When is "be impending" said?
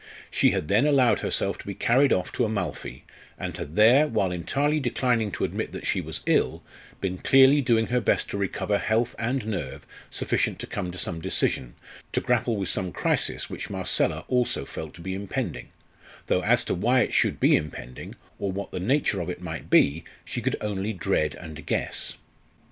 15.01-15.69, 17.39-18.15